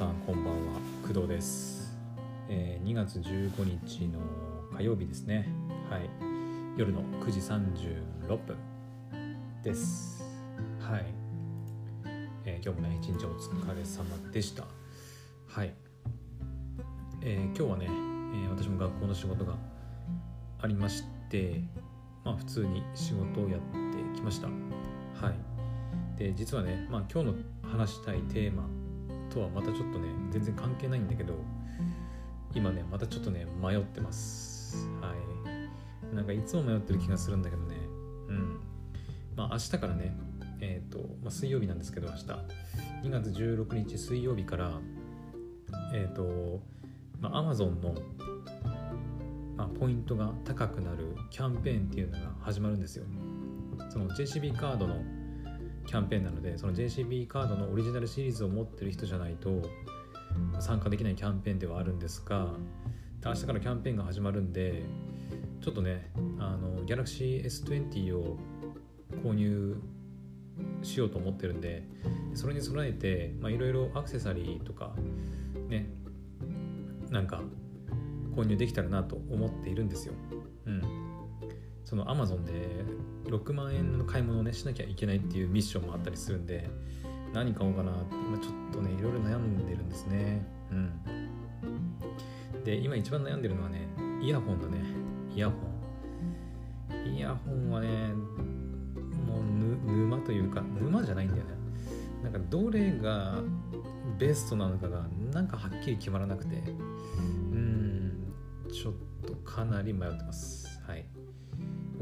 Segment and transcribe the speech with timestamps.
[0.00, 0.80] さんこんばんは。
[1.06, 1.94] 工藤です、
[2.48, 4.18] えー2月15日の
[4.74, 5.46] 火曜日ですね。
[5.90, 6.08] はい。
[6.74, 8.56] 夜の9時36分
[9.62, 10.24] です。
[10.80, 11.04] はい、
[12.46, 14.64] えー今日もね一日お疲れ様でした。
[15.48, 15.74] はい、
[17.20, 19.54] えー今日はね、えー私も学校の仕事が
[20.62, 21.62] ありまして
[22.24, 24.46] まあ普通に仕事をやってきました。
[24.46, 26.16] はい。
[26.16, 27.34] で実はね、まあ、今日の
[27.70, 28.79] 話したいテーマ
[29.30, 31.34] とはまたちょっとね全然関係ないんだけど
[32.54, 34.88] 今ねまたちょっとね迷ってます。
[35.00, 36.14] はい。
[36.14, 37.76] なんかいつも迷ってる気がするんだけどね。
[38.28, 38.60] うん。
[39.36, 40.16] まあ明日からね
[40.60, 42.24] えっ、と、まあ、水曜日なんですけど明日。
[43.02, 44.72] 2月16日水曜日から
[45.94, 46.60] えっ、と
[47.20, 47.94] まあ Amazon の、
[49.56, 53.04] まあ、ポイントが高くなるキャンペーンっていうのが始まるんですよ。
[53.88, 54.96] その JCB カードの
[55.86, 59.62] キャンペーンなのでその JCB カードのオリジナルシリーズを持ってる人じゃないと
[60.60, 62.48] 参加できないキャンペーンではあるんですが
[63.24, 64.82] 明日からキャンペーンが始まるんで
[65.60, 68.38] ちょっとねあの Galaxy S20 を
[69.24, 69.76] 購入
[70.82, 71.84] しようと思ってるんで
[72.34, 74.94] それに備えていろいろアクセサリーとか
[75.68, 75.90] ね
[77.10, 77.42] なんか
[78.34, 80.14] 購入できたらなと思っているんですよ。
[80.66, 80.82] うん、
[81.90, 82.84] その Amazon で
[83.24, 86.70] 6万円の買い物をねしなきゃいけないっていうミッションもあったりするんで
[87.34, 90.46] 何買おうかなって今ちょっとねいろいろ悩んでるんですね。
[90.70, 90.92] うん。
[92.64, 93.88] で今一番悩んでるのはね
[94.22, 94.84] イヤホンだね。
[95.34, 95.56] イヤホ
[96.96, 97.16] ン。
[97.16, 97.88] イヤホンはね
[99.26, 101.50] もうぬ沼というか沼じゃないんだよね。
[102.22, 103.40] なんかどれが
[104.16, 106.54] ベストなのかがなんかはっきり決まらなくて。
[106.54, 108.32] うん。
[108.72, 108.94] ちょっ
[109.26, 110.80] とかなり迷ってます。
[110.86, 111.04] はい。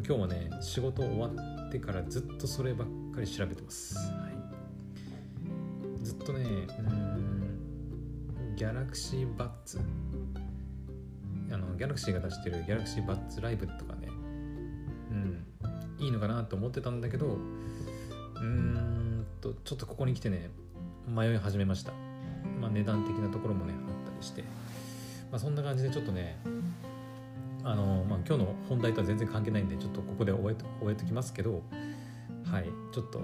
[0.06, 1.28] 今日もね仕事終わ
[1.68, 4.28] ってからずっとそればっかり調べてます、は
[6.00, 6.82] い、ずっとねうー
[8.52, 9.80] んギャラクシーバッツ
[11.50, 14.08] あのギャラクシーが出してるギャラクシーバッツライブとかね
[15.10, 15.44] うん
[15.98, 20.50] いいのかなと思ってたんだけどうーんとちょっとここに来てね
[21.06, 21.92] 迷い始めました。
[22.60, 24.42] まあ値段的なところもねあったりして。
[25.30, 26.38] まあそんな感じでちょっとね
[27.64, 31.62] あのまあ、今日の本題とは全然関係ないんでちょっとここで終えと終えときますけど
[32.44, 33.20] はいちょっと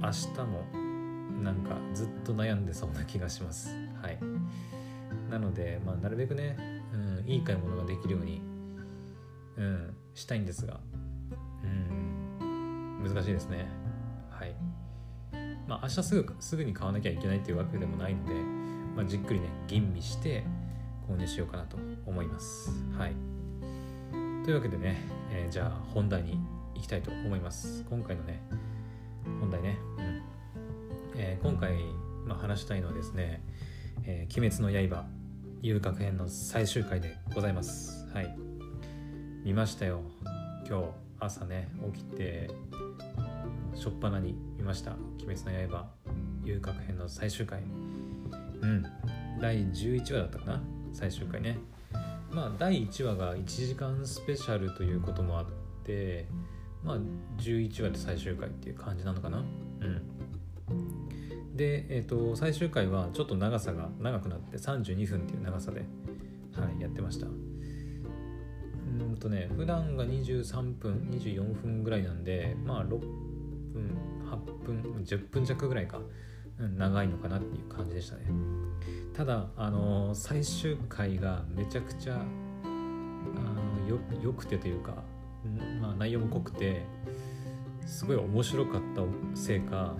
[0.00, 0.84] 明日も
[1.42, 3.70] なんかずっと悩んでそうな気がします。
[4.00, 4.18] はい。
[5.30, 6.56] なので、まあ、なるべくね、
[6.92, 8.42] うん、いい買い物ができるように、
[9.56, 10.80] うん、したいんですが
[11.62, 13.66] うん難しいですね。
[14.30, 14.54] はい。
[15.66, 18.34] まあ明日すぐすぐに買わなきゃいけないっていうわけでもないので、
[18.96, 20.44] まあ、じっくりね吟味して
[21.08, 21.76] 購入しようかなと
[22.06, 22.70] 思います。
[22.96, 23.33] はい。
[24.44, 25.00] というわけでね、
[25.30, 26.38] えーじゃあ本題に
[26.74, 27.84] 行きたいと思います。
[27.88, 28.42] 今回のね
[29.40, 30.22] 本題ね、うん。
[31.16, 31.78] えー今回、
[32.26, 33.42] まあ、話したいのはですね
[34.04, 35.06] 「えー鬼滅の刃」
[35.62, 38.06] 遊郭編の最終回でございます。
[38.12, 38.36] はい。
[39.44, 40.02] 見ましたよ。
[40.68, 40.84] 今日
[41.20, 42.50] 朝ね起きて
[43.74, 44.92] しょっぱなに見ました
[45.24, 45.88] 「鬼滅の刃」
[46.44, 47.62] 遊郭編の最終回。
[47.62, 48.84] うん。
[49.40, 50.62] 第11話だったかな？
[50.92, 51.56] 最終回ね。
[52.34, 55.46] まあ第1話が1時間スペシャルということもあっ
[55.84, 56.26] て
[56.82, 56.98] まあ
[57.38, 59.38] 11話で最終回っていう感じなのかな？
[59.38, 60.02] うん。
[61.56, 65.84] でえっ、と最終回はちょっと長さが長くなって32分っていう長さで
[66.56, 67.26] はいやってました。
[67.26, 76.00] うんとね普段が23分24分ぐらいなんでまあ6分8分10分弱ぐらいか、
[76.58, 78.22] 長いのかなっていう感じでしたね。
[79.12, 82.18] ただあの最終回がめちゃくちゃあ
[82.66, 85.04] のよよくてというか、
[85.80, 86.82] まあ、内容も濃くて
[87.86, 89.02] すごい面白かった
[89.34, 89.94] せいか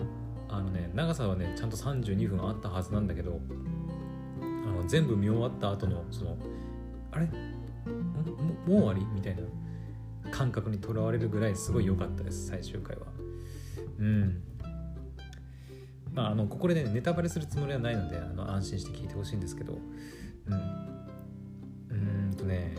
[0.49, 3.39] あのね長さはねちゃんと32分あったはずなんだけど
[4.41, 6.37] あの全部見終わった後のその
[7.11, 7.25] あれ？
[7.25, 7.31] も
[8.67, 9.05] う終わり？
[9.13, 9.43] みたいな
[10.31, 13.03] 感覚にとらわれるぐらいすごい良かったです最終回は。
[13.99, 14.43] うん。
[16.15, 19.77] まあ、あのここでねネタバレするつもりはないのであの安心して聞いてほしいんですけど。
[20.47, 20.85] うん。
[21.89, 21.93] う
[22.31, 22.75] んとね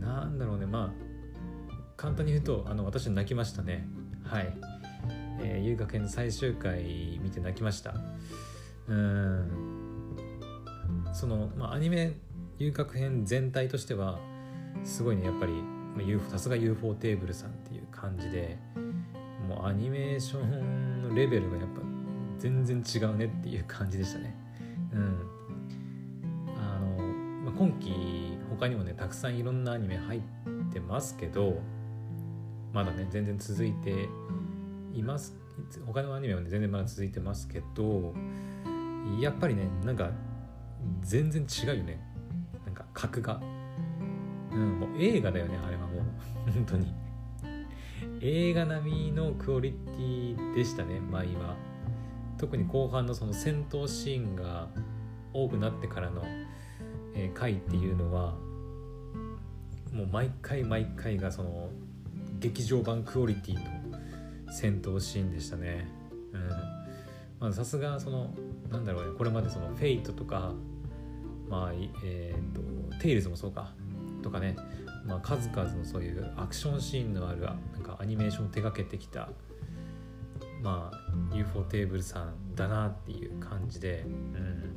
[0.00, 3.86] なんだろうねまあ簡単に言うとあの私泣きましたね。
[4.24, 4.56] はい、
[5.42, 7.94] えー、遊楽園の最終回見て泣きました。
[8.88, 9.70] うん。
[11.12, 12.14] その、まあ、アニメ
[12.58, 14.18] 遊楽編全体としては
[14.84, 15.52] すごいねやっぱり
[16.28, 18.58] さすが UFO テーブルさんっていう感じで
[19.48, 21.69] もうアニメーションのレベルがやっぱ
[22.40, 24.34] 全然違うねっていう感じでしたね。
[24.92, 25.30] うん。
[26.58, 27.06] あの、
[27.44, 30.20] まあ、今期他にもねたくさんいろんなアニメ入っ
[30.72, 31.60] てますけど
[32.72, 34.08] まだね全然続いて
[34.94, 35.36] います。
[35.86, 38.14] 他のアニメはね全然まだ続いてますけど
[39.20, 40.10] やっぱりねなんか
[41.02, 42.00] 全然違うよね。
[42.64, 43.40] なんか格が。
[44.52, 46.02] うんもう映画だよねあれはもう。
[46.52, 46.94] 本当に。
[48.22, 51.69] 映画並みのクオリティでしたね舞は。
[52.40, 54.68] 特に後半のその戦闘シーンが
[55.34, 56.22] 多くなってからの、
[57.14, 58.32] えー、回っていうのは
[59.92, 61.68] もう毎回毎回がその
[62.38, 63.60] 劇場版クオリティの
[64.50, 65.86] 戦闘シーンでしたね。
[67.52, 68.34] さすがその
[68.70, 70.52] なんだろうねこれまでそのフェイトとか
[71.48, 71.72] まあ
[72.04, 73.72] えっ、ー、とテイルズもそうか
[74.22, 74.56] とかね、
[75.06, 79.30] まあ、数々のそういうアクションシーンのあるなんかアニメーションを手がけてきた
[80.62, 84.04] まあ UFO テーブルさんだなっていう感じで。
[84.06, 84.76] うん。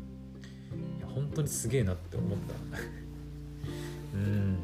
[0.98, 2.56] いや本当にすげえなって思った。
[4.16, 4.60] うん。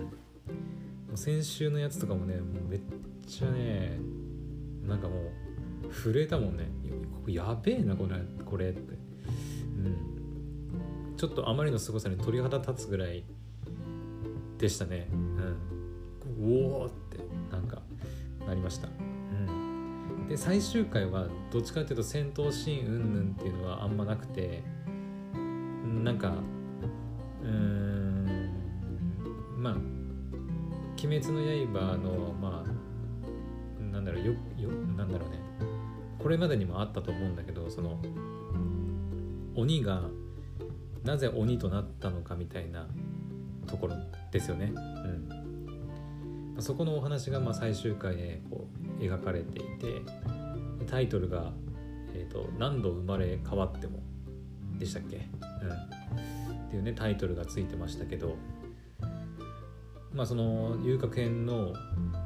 [1.16, 2.80] 先週のやつとかもねもうめっ
[3.28, 4.00] ちゃね
[4.88, 5.32] なんかも
[5.90, 6.68] う震えたもんね。
[7.14, 8.80] ここやべえなこれこれって。
[8.82, 11.16] うん。
[11.18, 13.24] ちょっとあまりの凄さに鳥肌立つぐらい
[14.58, 15.10] でしたね。
[15.12, 15.70] うん。
[16.42, 17.18] おおって
[17.52, 17.82] なんか
[18.48, 18.88] なりました。
[18.88, 18.99] うん
[20.30, 24.62] で最終回はどっちかっていうと戦闘シーンうんぬんっていうのはあんまなくて
[26.04, 26.36] なんか
[27.42, 28.54] うーん
[29.58, 29.74] まあ
[31.04, 35.40] 「鬼滅の刃の」まあなんだろうよよなんだろうね
[36.20, 38.00] これまでにもあったと思うんだけどその
[39.56, 40.04] 鬼が
[41.04, 42.88] なぜ鬼となったのかみたいな
[43.66, 43.96] ところ
[44.32, 44.74] ですよね。
[46.56, 48.59] うん、そこのお話がまあ最終回でこ
[49.00, 50.02] 描かれていて
[50.88, 51.52] タイトルが、
[52.14, 54.00] えーと「何度生まれ変わっても」
[54.78, 58.36] でしたっけ、うん、っていうねタイトルがついてましたけど
[60.14, 61.74] まあその遊郭編の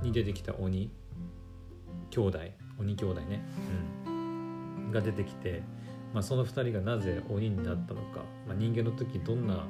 [0.01, 0.91] に出てきた鬼
[2.09, 2.39] 兄弟
[2.79, 3.43] 鬼兄弟ね、
[4.07, 5.63] うん、が出てきて、
[6.13, 9.65] まあ、その2人がなぜ鬼になったのか、まあ、人間の時どんな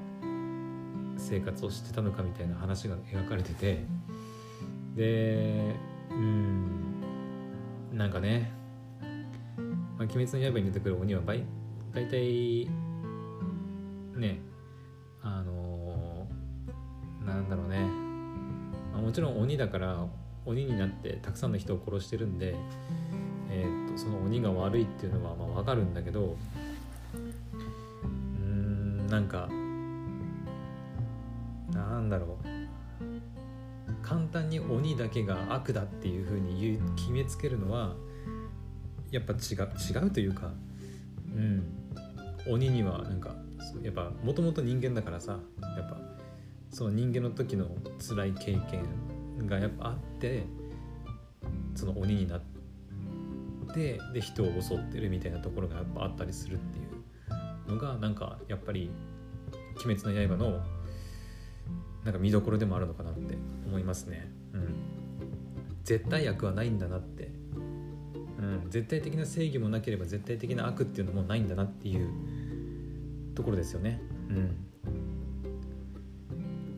[1.17, 3.85] 生活をしてたのかみたいな話が描かれてて
[4.95, 5.75] で
[6.11, 6.92] うん。
[7.93, 8.51] なんかね
[9.97, 11.45] 「まあ、鬼滅の刃」に出てくる鬼は大
[12.09, 12.67] 体
[14.15, 14.39] ね
[15.21, 17.79] あのー、なんだろうね、
[18.91, 20.07] まあ、もちろん鬼だから
[20.45, 22.55] 鬼になってたくさんの人を殺してるんで、
[23.51, 26.35] えー、とその鬼が悪いっていうのはまあ分かるんだけど
[28.03, 29.47] うんなんか
[31.71, 32.52] なんだろう。
[34.13, 37.95] 簡単に鬼だけが悪だっていう風に決めつけるのは
[39.09, 39.69] やっぱ違う
[40.03, 40.51] 違うというか
[41.35, 41.83] うん。
[42.45, 43.35] 鬼にはなんか
[43.81, 45.39] やっぱもともと人間だからさ
[45.77, 45.97] やっぱ
[46.69, 47.69] その人間の時の
[48.05, 50.43] 辛い経験がやっぱあって
[51.75, 52.41] その鬼になっ
[53.73, 56.81] てで人を襲ってるみたいなところがやっぱあったりするってい
[57.67, 58.91] うのがなんかやっぱり
[59.85, 60.61] 「鬼滅の刃」の
[62.03, 64.29] なんか見どころでもあるのかなって思いますね。
[64.53, 64.75] うん、
[65.83, 67.29] 絶対悪はないんだなって、
[68.39, 72.09] うん、絶対的な正義もなければ絶対的な悪っていうのもないんだなっていう
[73.35, 74.01] ところですよね。
[74.29, 74.55] うん、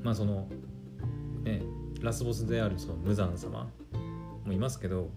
[0.04, 0.48] まあその
[1.44, 1.64] ね
[2.02, 3.68] ラスボスであるその無惨様
[4.46, 5.10] もいますけど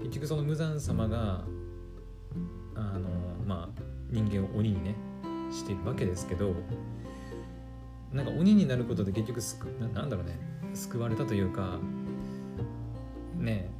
[0.00, 1.44] 結局その無惨様が
[2.76, 3.08] あの
[3.44, 4.94] まあ人間を鬼にね
[5.50, 6.54] しているわけですけど
[8.12, 10.38] なんか鬼になることで結局すくななんだろうね。
[10.74, 11.78] 救われたというか
[13.34, 13.70] ね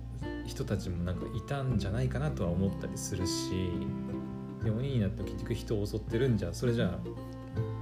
[0.46, 3.70] 人たちもなんかいたんじゃないかなとは思ったりするし
[4.64, 6.98] で鬼になって結局人を襲ってるんじゃそれじゃ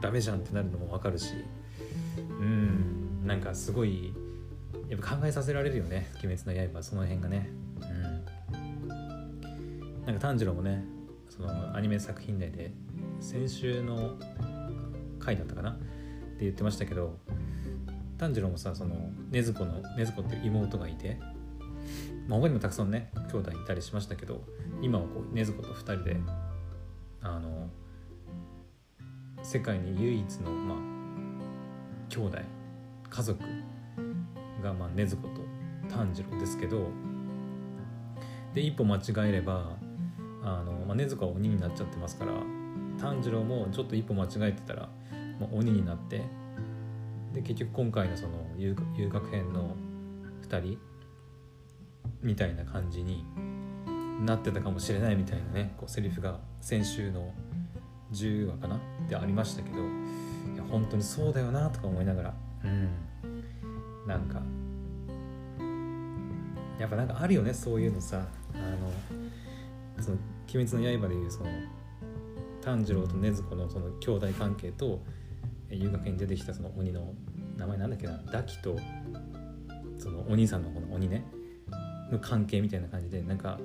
[0.01, 1.35] ダメじゃんってなるのも分かるし
[2.19, 4.13] うんなんかすごい
[4.89, 7.51] やっぱ考えさせられるよね「鬼滅の刃」その辺がね。
[7.81, 7.95] うん。
[10.05, 10.85] なんか炭治郎もね
[11.31, 12.73] そのアニメ作品内で
[13.21, 14.17] 先週の
[15.19, 15.79] 回だったかな
[16.35, 17.17] って言ってましたけど
[18.19, 18.95] 炭治郎もさその
[19.31, 21.19] 禰豆子の禰豆子っていう妹がいて、
[22.29, 24.43] まあ、他にもたくさんね兄弟いたりしましたけど
[24.83, 26.17] 今はこう禰豆子と2人で
[27.23, 27.69] あの
[29.43, 30.79] 世界に唯一のまあ
[32.09, 32.39] 兄弟
[33.09, 33.41] 家族
[34.63, 35.29] がまあ禰豆子と
[35.89, 36.89] 炭治郎ですけど
[38.55, 39.77] で一歩間違えれば
[40.43, 42.33] あの、まあ、禰豆子は鬼になっちゃってますから
[42.99, 44.89] 炭治郎もちょっと一歩間違えてたら
[45.41, 46.23] まあ、鬼になって
[47.33, 48.75] で結局今回のその遊
[49.09, 49.77] 学編の
[50.49, 50.79] 2人
[52.23, 53.25] みたいな感じに
[54.25, 57.33] なってたかもしれないみたいなねこうセリフが先週の
[58.13, 59.81] 10話かなでありましたけどい
[60.57, 62.89] や本当にそうだよなとか思いながらうん
[64.07, 64.41] なんか
[66.79, 70.17] やっぱなんかあるよねそういうのさあのその
[70.55, 71.51] 「鬼滅の刃」でいうその
[72.61, 75.01] 炭治郎と禰豆子のその兄弟関係と
[75.77, 77.15] 遊楽園に出てきたその鬼の
[77.57, 78.19] 名前なんだっけな？
[78.33, 78.79] ダキと
[79.99, 81.25] そのお兄さんのこの鬼ね？
[82.11, 83.59] の関係みたいな感じでなんか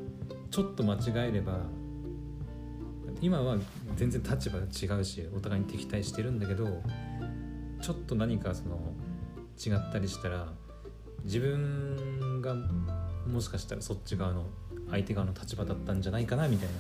[0.49, 1.59] ちょっと間違えれば
[3.21, 3.57] 今は
[3.95, 6.81] 全然立場が違うしお互いに敵対してるんだけど
[7.81, 8.93] ちょっと何かその
[9.57, 10.47] 違ったりしたら
[11.25, 12.55] 自分が
[13.27, 14.45] もしかしたらそっち側の
[14.89, 16.73] 相手側の立場だったんじゃないかなみたいな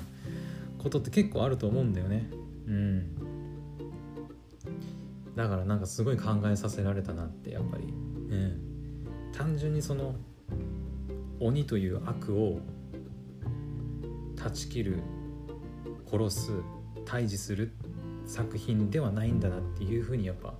[0.81, 2.29] ことって結構あると思うんだよね。
[2.67, 3.15] うん。
[5.35, 8.61] だからなんかすごい考えさせられたなってやっぱり、うん、
[9.31, 10.15] 単純にその
[11.39, 12.59] 鬼という悪を
[14.35, 15.03] 断ち切る
[16.09, 16.51] 殺す
[17.05, 17.73] 退治する
[18.25, 20.53] 作品ではないんだなっていうふうにやっぱ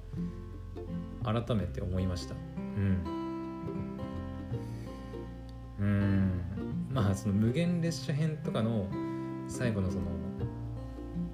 [1.23, 2.35] 改めて思いました。
[2.77, 3.03] うん。
[5.79, 6.41] うん。
[6.89, 8.87] まあその無限列車編とかの
[9.47, 10.03] 最後のその、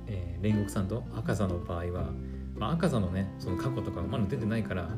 [0.07, 2.09] えー、煉獄さんと赤座の場合は、
[2.57, 4.89] まあ、赤座のねその過去とかまだ出てないから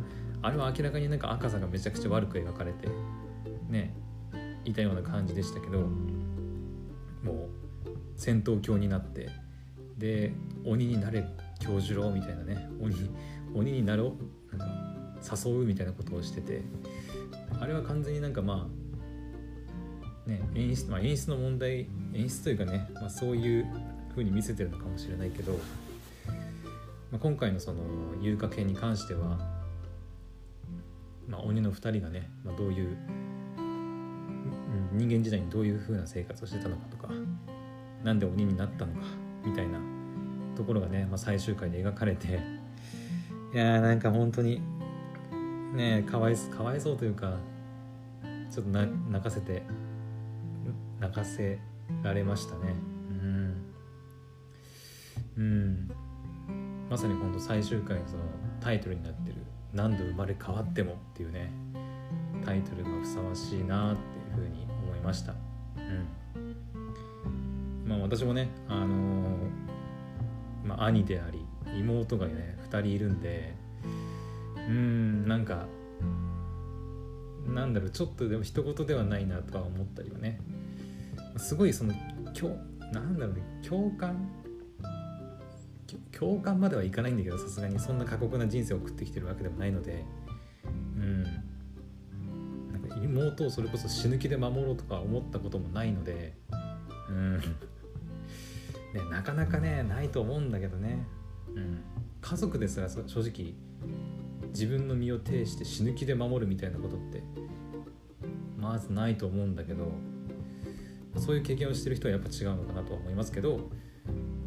[0.42, 2.88] あれは明らかになんか赤座がめちゃくちゃ悪く描かれて
[3.70, 3.96] ね
[4.64, 5.88] いたような感じでしたけども
[7.34, 7.50] う
[8.16, 9.30] 戦闘狂になって
[9.98, 10.34] で
[10.66, 11.26] 鬼になれ
[11.60, 12.96] 教授郎みたいなね鬼
[13.56, 14.14] 鬼になろ
[14.52, 16.62] うなんか誘うみたいなことをしてて
[17.60, 18.68] あれは完全になんかま
[20.26, 23.66] あね演出、まあ、演出の問題演出というかね、まあ、そういう
[24.12, 25.58] 風に見せてるのかもしれないけど、
[27.12, 27.82] まあ、今回のその
[28.22, 29.38] 遊郭編に関しては、
[31.28, 32.98] まあ、鬼の2人がね、まあ、どういう
[34.94, 37.10] 人間時代にどういう風な生活をしてたのかとか
[38.04, 39.02] なんで鬼になったのか
[39.46, 39.80] みたいな
[40.56, 42.40] ところがね、まあ、最終回で描かれて
[43.54, 44.62] いやーなんか本当に
[45.74, 47.38] ねかわいかわいそうというか
[48.52, 49.64] ちょっと泣かせて
[51.00, 51.60] 泣かせ
[52.04, 52.76] られましたね。
[53.10, 53.74] うん。
[55.38, 55.92] うん。
[56.89, 58.24] まさに本当最終回のその
[58.62, 59.36] タイトルになってる
[59.74, 61.51] 「何度生まれ変わっても」っていうね
[62.46, 64.01] タイトルがふさわしいなって
[64.41, 65.34] いうふうに思いました。
[65.77, 65.79] う
[67.86, 67.89] ん。
[67.89, 69.27] まあ私もねあのー、
[70.65, 71.46] まあ、兄であり
[71.79, 73.53] 妹がね2人いるんで
[74.56, 75.67] うんなんか
[77.46, 80.39] なんだろうちょっとでも一言ではないなとは思ったりはね。
[81.38, 84.15] すごいその今日なんだろうね共感
[86.12, 90.04] 共感まではいかないんだけどさすがにそんな過酷な人生を送ってきてるわけでもないので。
[90.98, 91.24] うん。
[91.24, 91.30] な
[92.80, 96.34] んか妹をそれこそ死ぬ気で守ろうとか思ったこともないので。
[97.10, 97.38] うん。
[97.40, 97.46] ね
[99.12, 101.06] なかなかねないと思うんだけどね。
[101.56, 101.82] うん。
[102.22, 103.54] 家族ですら正直
[104.50, 107.22] 自分の身を挺して死ぬ気で守るみたいなことって
[108.58, 109.92] まずないと思うんだけど
[111.16, 113.70] そういう経験をしてる人はやっぱ違うのかなとは思いますけど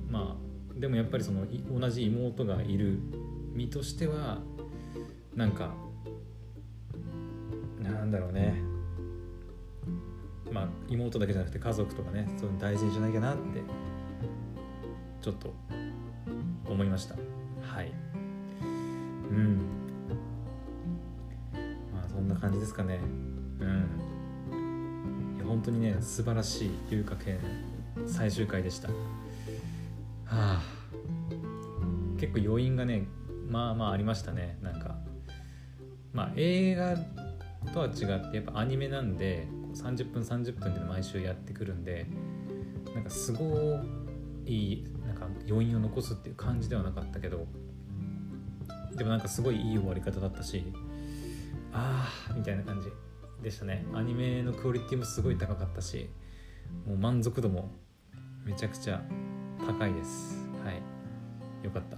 [0.09, 0.40] まあ
[0.81, 1.47] でもやっぱりその
[1.79, 2.99] 同じ妹がいる
[3.53, 4.39] 身としては
[5.37, 5.75] なんか
[7.79, 8.55] なんだろうね。
[10.51, 13.63] まあ妹だけじゃなくて家族とかねそういうの大事にしなきゃなって
[15.21, 15.55] ちょっと
[16.67, 17.15] 思いました。
[17.63, 17.93] はい。
[19.31, 19.59] うん。
[21.93, 22.99] まあそんな感じですかね。
[23.61, 23.87] うん。
[25.47, 27.39] 本当にね素晴らしい遊郭編
[28.07, 28.89] 最終回でした。
[30.31, 30.63] あ。
[32.19, 33.09] 結構余韻がね
[33.49, 34.59] まあまあありましたね。
[34.63, 34.97] なんか
[36.13, 36.97] まあ映画
[37.73, 42.07] とは違ってやっぱアニメなんで30分30分で毎週やってくるんで
[42.95, 43.81] なんかすご
[44.47, 47.47] いなんか余韻を残すっていう感じではなかったけど
[48.97, 50.65] でもなんかすごいいい終わり方だったし
[51.73, 52.89] ああみたいな感じ
[53.43, 53.87] でしたね。
[53.95, 56.11] アニメのクオリティもすごい高かったし
[56.87, 57.71] もう満足度も
[58.45, 59.03] めちゃくちゃ
[59.67, 60.49] 高いです。
[60.65, 61.65] はい。
[61.65, 61.97] よかった。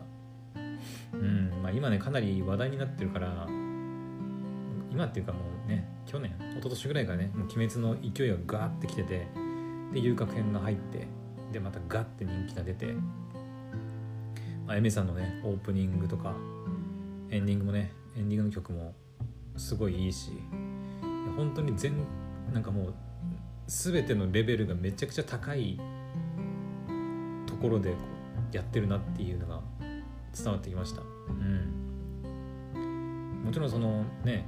[1.16, 1.62] うん。
[1.62, 3.46] まあ今ねかなり話題になってるから
[4.92, 9.26] 今っていうかもうね去年一昨年ぐらいからねもう鬼滅の勢いがガーってきてて
[9.92, 11.06] で遊郭編が入って
[11.50, 12.94] でまたガッて人気が出て
[14.66, 16.34] あやめさんのねオープニングとか
[17.30, 18.94] エンディングもねエンディングの曲も
[19.56, 20.32] すごいいいし
[21.36, 21.94] 本当に全
[22.52, 22.94] なんかもう
[23.66, 25.80] 全てのレベルがめちゃくちゃ高い
[27.62, 27.94] ころで
[28.52, 29.60] やってるなっていうのが
[30.36, 31.02] 伝わってきました。
[31.28, 31.32] う
[32.78, 34.44] ん、もちろんそのね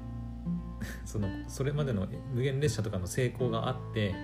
[1.06, 4.14] そのそれまでの無限列車とかの成功があって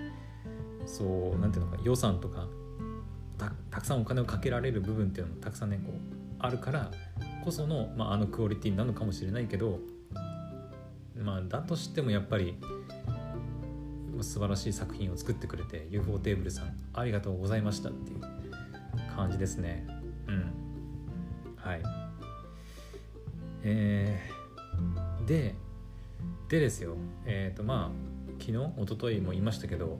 [0.84, 2.48] そうなんていうのか予算とか
[3.70, 5.94] たくさんお金をかけられる部分っていうのもたくさんねこう
[6.38, 6.90] あるから
[7.44, 9.78] こその、まあ、あのクオリティなのかもしれないけど
[11.16, 12.56] まあだとしてもやっぱり
[14.20, 18.20] 素晴らしい作品を作ってくれて UFO テーブルさんありがとうございましたっていう
[19.14, 19.86] 感じですね。
[20.26, 20.52] うん。
[21.56, 21.82] はい。
[23.62, 25.54] えー、で
[26.48, 26.96] でですよ。
[27.26, 29.98] えっ、ー、とまあ昨日一昨日も言いましたけど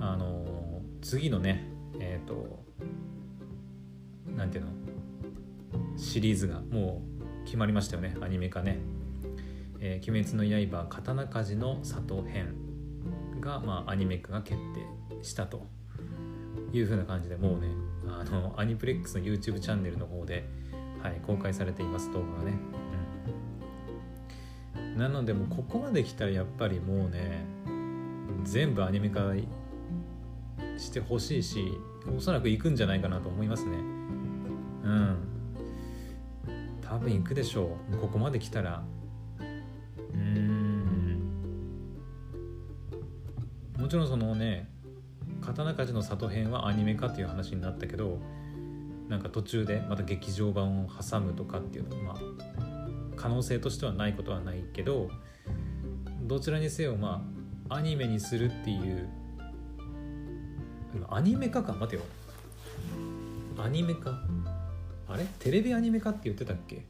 [0.00, 1.68] あのー、次のね
[1.98, 2.62] えっ、ー、と
[4.36, 4.70] なんていうの？
[5.96, 7.02] シリーズがも
[7.42, 8.16] う決まりましたよね。
[8.20, 8.78] アニメ化ね
[9.80, 10.44] 「えー、鬼滅の
[10.78, 12.54] 刃刀鍛冶の里編」
[13.40, 15.66] が、まあ、アニメ化が決定したと。
[16.78, 17.68] いうふうな感じでもうね
[18.08, 20.48] あのアニプレックスの YouTube チャンネルの方で、
[21.02, 22.52] はい、公開されています動画がね、
[24.76, 27.44] うん、なのでもうここまで来たらやっぱりもうね
[28.44, 29.32] 全部アニメ化
[30.78, 31.72] してほしいし
[32.16, 33.76] おそらく行くんじゃないかなと思いますね。
[34.84, 35.16] うん。
[36.80, 37.96] 多分行くでしょう。
[37.96, 38.84] ここまで来たら。
[40.14, 40.86] うん。
[43.76, 44.70] もちろんそのね
[45.46, 48.18] 刀鍛冶の里編はアニメ化っていう話になったけど
[49.08, 52.16] なんか途中でまた劇場版を挟むとかっていうのまあ
[53.16, 55.08] 可能性としてはないことはないけど
[56.22, 57.24] どちらにせよま
[57.68, 59.08] あアニメにするっていう
[61.08, 61.72] アニメ化か？
[61.74, 62.02] 待てよ。
[63.58, 64.18] アニメ化？
[65.08, 65.26] あれ？
[65.40, 66.86] テレビアニメ化って言ってたっけ？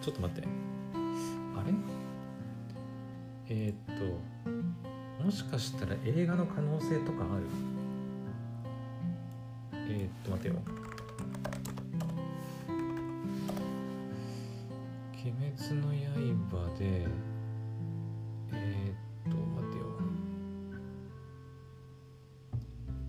[0.00, 0.46] ちょっと待って。
[0.46, 1.72] あれ？
[3.48, 4.04] えー、っと
[5.24, 7.44] もしかしたら映画の可能性とかある？
[9.88, 10.54] えー、っと待てよ。
[15.14, 15.48] 鬼滅
[15.80, 15.88] の
[16.50, 17.06] 刃で
[18.52, 19.84] えー、っと待てよ。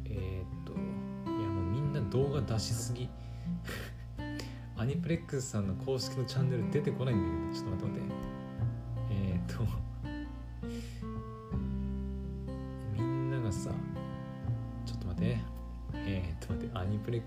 [0.06, 0.76] えー、っとい
[1.44, 3.08] やもうみんな動画出しすぎ。
[4.76, 8.37] アニプレックスさんの公式のチャンネル出てこないんだけどちょっと待って待って。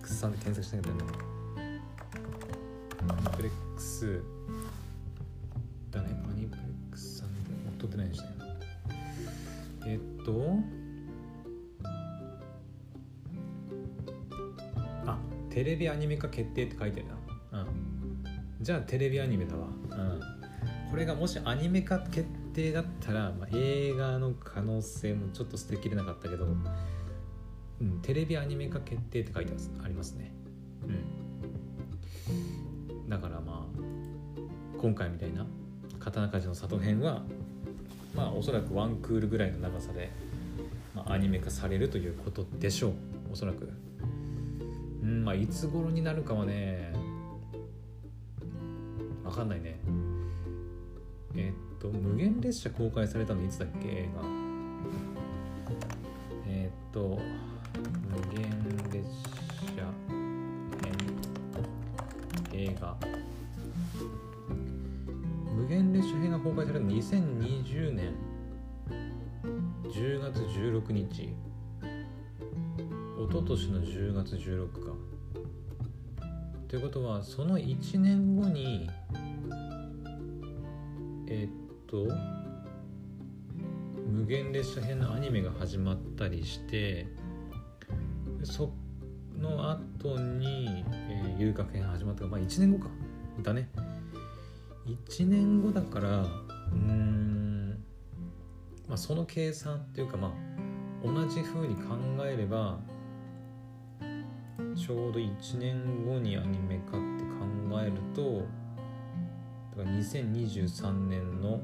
[0.00, 1.12] ックスさんで検索しなきゃダメ
[3.08, 4.22] アニプレックス
[5.90, 6.08] だね。
[6.28, 8.30] アニプレックスさんで撮ってないでしたよ
[9.86, 10.56] え、っと
[15.06, 15.18] あ
[15.50, 17.06] テレビアニメ化決定って書いてる
[17.52, 17.62] な。
[17.62, 18.24] うん。
[18.60, 20.20] じゃあテレビアニメだわ、うん、
[20.90, 26.46] これがもしアニメ化決定だったら、まあ、映画の可能性もちょっと捨てきれなかったけど、
[27.80, 30.32] うん、テレビアニメ化決定って書いてますありますね。
[32.28, 32.32] う
[33.06, 33.08] ん。
[33.08, 33.80] だからまあ
[34.78, 35.46] 今回みたいな
[35.98, 37.22] 刀鍛冶の里編は
[38.14, 40.10] まあおそらくワンクールぐらいの長さで、
[40.94, 42.92] まあ、アニメ化されるということでしょう。
[43.32, 43.68] おそらく。
[45.02, 46.92] うんまあいつ頃になるかはね
[49.24, 49.78] わかんないね。
[51.34, 53.88] えー、っと無限列車公開されたのいつだっけ？
[53.88, 54.22] 映画。
[56.46, 57.18] えー、っと
[62.64, 62.96] 映画。
[65.56, 68.14] 無限列車編が公開されたの2020年。
[69.84, 71.34] 10月16日。
[73.20, 74.92] 一昨年の10月16か
[76.68, 78.88] ということはその1年後に
[81.28, 82.08] え、っと
[84.10, 87.06] 無限列車編のアニメが始まったりして
[88.42, 88.72] そ
[89.38, 90.84] の後に、
[91.40, 92.90] 遊郭編始まったまあ1年後か。
[93.42, 93.70] だね。
[94.86, 96.26] 1年後だから
[96.70, 97.82] うん
[98.86, 100.32] まあその計算っていうかまあ
[101.02, 102.78] 同じ風に考えれば
[104.76, 108.46] ちょうど1年後にアニメ化って考えると
[109.78, 111.62] だから2023年の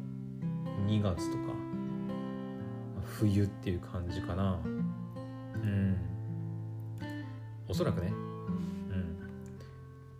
[0.86, 1.52] 2月とか
[3.18, 4.58] 冬っていう感じかな。
[4.64, 5.96] うん。
[7.68, 8.25] おそらくね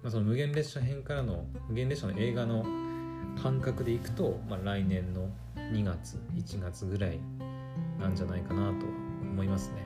[0.07, 2.65] まあその無限列車編からの無限列車の映画の
[3.43, 7.19] 感覚でいくと、まあ、来年の2月1月ぐらい
[7.99, 8.87] なんじゃないかなと
[9.21, 9.83] 思いますね。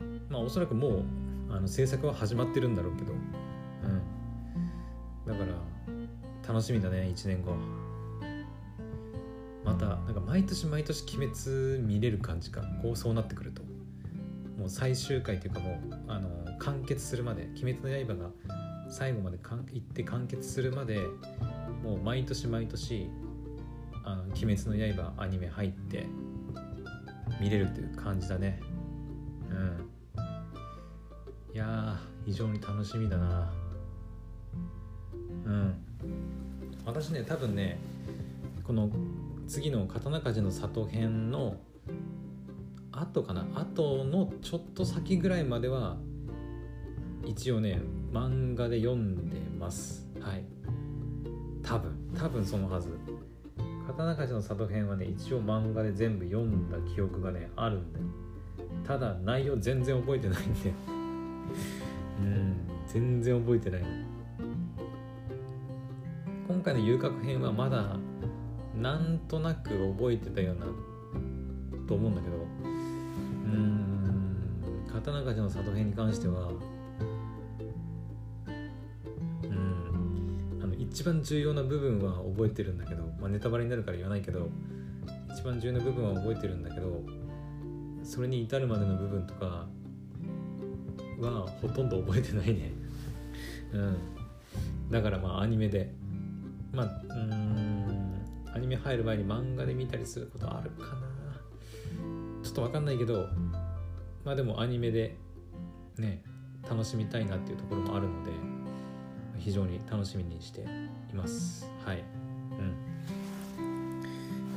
[0.00, 0.22] うん。
[0.28, 1.02] まあおそらくもう
[1.50, 3.12] あの制作は始まってるんだろうけど。
[3.12, 3.18] うん。
[5.26, 7.56] だから楽しみだね1年後
[9.64, 12.62] またなんか毎年毎年鬼滅見れる感じか。
[12.82, 13.62] こうそうなってくると。
[14.56, 18.30] もう最終回というかもうあの完結するまで「鬼滅の刃」が
[18.88, 21.00] 最後までかん行って完結するまで
[21.82, 23.10] もう毎年毎年
[24.04, 26.06] 「あの鬼滅の刃」アニメ入って
[27.40, 28.60] 見れるという感じだね。
[29.50, 29.90] うん。
[31.54, 33.52] いや非常に楽しみだな。
[35.44, 35.74] うん。
[36.84, 37.78] 私ね多分ね
[38.64, 38.90] この
[39.46, 41.56] 次の刀鍛冶の里編の
[42.96, 43.46] 後かな？
[43.54, 45.98] 後のちょっと先ぐらいまでは
[47.24, 47.80] 一応ね
[48.12, 50.08] 漫画で読んでます。
[50.20, 50.44] はい。
[51.62, 51.92] 多分。
[52.16, 52.88] 多分そのはず。
[53.86, 58.04] 刀鍛冶の里編はね一応漫画で全部読んだ記憶がねあるんだよ。
[58.84, 60.72] ただ内容全然覚えてないんで
[62.22, 62.56] うん。
[62.86, 63.82] 全然覚えてない。
[66.48, 67.96] 今回の遊郭編はまだ
[68.74, 70.66] なんとなく覚えてたような
[71.86, 72.55] と思うんだけど。
[73.46, 74.86] うん。
[74.92, 76.50] 刀鍛冶の里編に関しては
[79.42, 80.60] うん。
[80.62, 84.48] あの一番重要な部分は覚えてるんだけど、まあ、ネタバレになるから言わないけど
[85.32, 87.02] 一番重要な部分は覚えてるんだけど
[88.02, 89.66] それに至るまでの部分とか
[91.20, 92.72] はほとんど覚えてないね。
[93.72, 93.96] うん。
[94.90, 95.92] だからまあアニメで。
[96.72, 98.16] まあうん。
[98.54, 103.28] アニメ入る前に漫画で見たりすることあるかなょっと分かんないけど
[104.24, 105.16] まあでもアニメで
[105.98, 106.22] ね
[106.68, 108.30] 楽しみたいなっていうところもあるので
[109.38, 110.62] 非常に楽しみにして
[111.10, 111.70] います。
[111.84, 112.02] はい。
[112.58, 114.02] うん。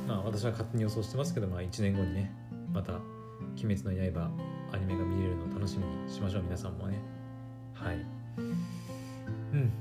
[0.08, 2.34] まあ私は勝手に予想してますけどまあ1年後にね
[2.72, 2.94] また
[3.62, 4.30] 「鬼滅の刃」
[4.72, 6.98] アニメが見れるのを楽しみにしましょう皆さんもね。
[7.74, 8.04] はい。
[9.52, 9.72] うん。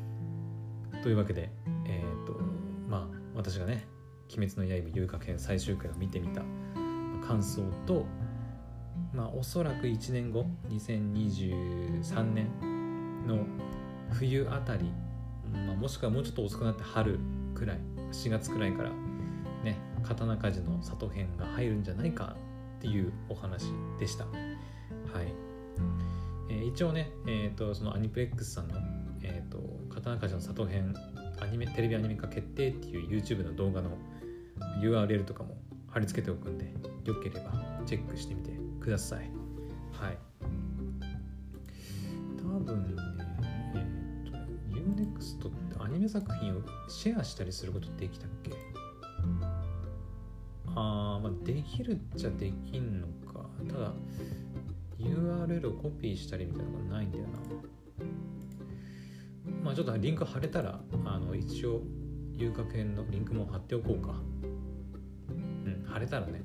[1.01, 1.49] というわけで
[1.85, 2.33] えっ、と
[2.87, 3.87] まあ私がね
[4.37, 6.43] 「鬼滅の刃」遊郭編最終回を見てみた
[7.25, 8.05] 感想と
[9.13, 12.47] まあおそらく1年後2023年
[13.27, 13.45] の
[14.11, 14.91] 冬あたり、
[15.51, 17.19] まあ、もしくはもうちょっと遅くなって春
[17.53, 17.79] くらい
[18.11, 18.89] 4月くらいから
[19.63, 22.35] ね刀鍛冶の里編が入るんじゃないか
[22.77, 23.65] っていうお話
[23.99, 24.25] でした。
[24.25, 25.33] はい、
[26.49, 28.75] えー、一応ね、えーと、そのアニプレックスさんの、
[29.21, 29.59] えーと
[29.93, 30.95] 「刀鍛冶の里編
[31.41, 33.97] アニメテレビアニメ化決定」っていう YouTube の動画の
[34.81, 35.57] URL とかも
[35.89, 36.73] 貼り付けておくんで
[37.05, 37.51] よければ
[37.85, 39.29] チェックしてみてください。
[39.91, 40.17] はい。
[42.37, 43.01] 多分ね
[43.75, 44.37] えっ、ー、と
[44.69, 48.51] UNEXT ってアニメ作品をシェアしたりすることできたっけ？
[50.75, 53.49] あーまあできるっちゃできんのか。
[53.67, 53.93] ただ
[54.99, 57.29] URL をコピーしたりみたいなのがないんだよな。
[59.63, 61.81] まあちょっとリンク貼れたらあの一応
[62.33, 64.21] 遊楽園のリンクも貼っておこうか。
[65.29, 66.41] うん貼れたらね。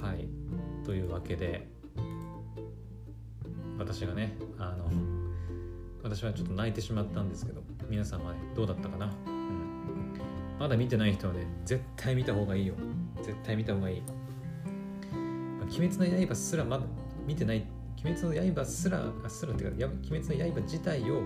[0.00, 0.28] はい。
[0.84, 1.66] というわけで
[3.78, 4.90] 私がねあの
[6.02, 10.18] 私はちょっと泣いてしまったんですけど皆さんはねどうだったかな、うん、
[10.60, 12.74] まだ見てない人はね絶対見た方がいいよ。
[13.22, 14.06] 絶対見た方がいい、ま
[15.62, 16.84] あ、鬼滅の刃すらまだ
[17.26, 17.66] 見てない
[18.04, 21.22] 鬼滅の刃すらあすらっていうか鬼滅の刃自体を、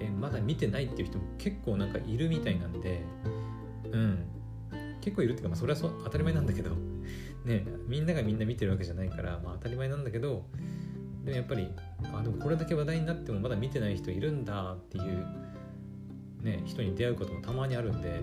[0.00, 3.02] えまだ見てないっていう人も結構なんかいるみたいなんで
[3.90, 4.24] うん。
[5.02, 6.70] 結構いるっていうか、まあ、それはそう当たり前なんだけど。
[7.44, 10.46] ねみんながみんな見てるわけじゃないから、まあ、当たり前なんだけど
[11.26, 11.68] でもやっぱり
[12.14, 15.26] あでもこれだけ話題になってもまだ見てない人いるんだっていう
[16.40, 18.22] ね人に出会うこともたまにあるんで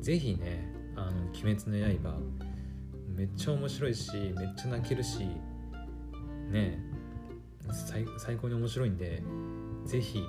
[0.00, 2.20] 是非ね「あの鬼滅の刃」
[3.16, 5.26] めっちゃ面白いしめっちゃ泣けるし
[6.50, 6.78] ね
[7.72, 9.20] 最最高に面白いんで
[9.86, 10.22] 是非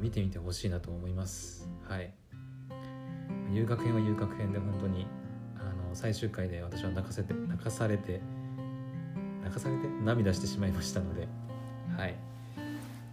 [0.00, 1.66] 見てみてほしいなと思います。
[1.88, 2.14] はい。
[3.50, 5.06] 遊楽編は遊楽編で本当に
[5.94, 8.20] 最終回で私は泣かせて泣かされて
[9.42, 11.28] 泣かされて涙してしまいましたので
[11.96, 12.16] はい。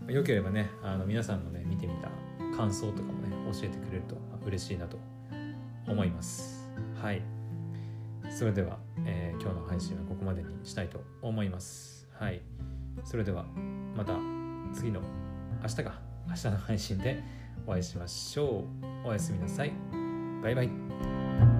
[0.07, 2.09] よければねあの皆さんのね見てみた
[2.57, 4.97] 感想とかもね教えてくれると嬉しいなと
[5.87, 6.69] 思います。
[7.01, 7.21] はい。
[8.29, 12.07] それでは、えー、今日の配信はここまでにしたいと思います。
[12.17, 12.41] はい。
[13.03, 13.45] それでは
[13.95, 14.13] また
[14.73, 15.01] 次の
[15.61, 15.93] 明日か
[16.27, 17.23] 明日の配信で
[17.67, 18.65] お会いしましょ
[19.05, 19.07] う。
[19.07, 19.73] おやすみなさい。
[20.43, 21.50] バイバイ。